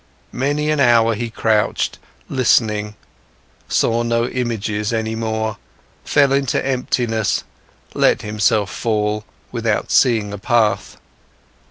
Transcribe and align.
Many 0.33 0.71
an 0.71 0.79
hour 0.79 1.13
he 1.13 1.29
crouched, 1.29 1.99
listening, 2.27 2.95
saw 3.69 4.01
no 4.01 4.25
images 4.25 4.91
any 4.91 5.13
more, 5.13 5.57
fell 6.03 6.33
into 6.33 6.59
emptiness, 6.65 7.43
let 7.93 8.23
himself 8.23 8.71
fall, 8.73 9.25
without 9.51 9.91
seeing 9.91 10.33
a 10.33 10.39
path. 10.39 10.97